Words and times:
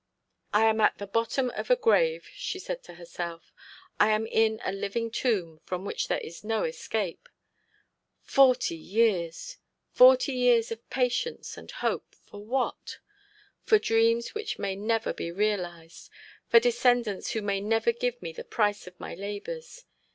'I 0.51 0.63
am 0.65 0.81
at 0.81 0.97
the 0.97 1.05
bottom 1.05 1.51
of 1.51 1.69
a 1.69 1.75
grave,' 1.75 2.27
she 2.33 2.57
said 2.57 2.81
to 2.85 2.95
herself. 2.95 3.53
'I 3.99 4.09
am 4.09 4.25
in 4.25 4.59
a 4.65 4.71
living 4.71 5.11
tomb, 5.11 5.59
from 5.63 5.85
which 5.85 6.07
there 6.07 6.19
is 6.21 6.43
no 6.43 6.63
escape. 6.63 7.29
Forty 8.23 8.73
years! 8.75 9.57
Forty 9.91 10.31
years 10.33 10.71
of 10.71 10.89
patience 10.89 11.55
and 11.55 11.69
hope, 11.69 12.15
for 12.15 12.43
what? 12.43 12.97
For 13.63 13.77
dreams 13.77 14.33
which 14.33 14.57
may 14.57 14.75
never 14.75 15.13
be 15.13 15.31
realised; 15.31 16.09
for 16.47 16.59
descendants 16.59 17.33
who 17.33 17.43
may 17.43 17.61
never 17.61 17.91
give 17.91 18.19
me 18.23 18.33
the 18.33 18.43
price 18.43 18.87
of 18.87 18.99
my 18.99 19.13
labours. 19.13 19.85